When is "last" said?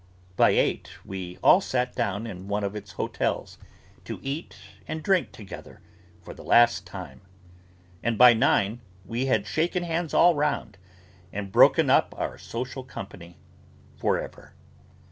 6.43-6.87